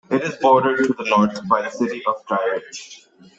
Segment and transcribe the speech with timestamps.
[0.09, 3.05] It is bordered to the north by the city of Dry Ridge.